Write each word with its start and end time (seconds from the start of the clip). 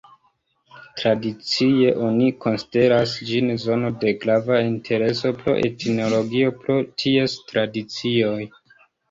Tradicie 0.99 1.91
oni 2.07 2.29
konsideras 2.45 3.13
ĝin 3.33 3.51
zono 3.65 3.91
de 4.05 4.15
grava 4.25 4.57
intereso 4.71 5.33
pro 5.43 5.55
etnologio 5.69 6.57
pro 6.65 6.81
ties 7.05 7.39
tradicioj. 7.53 8.43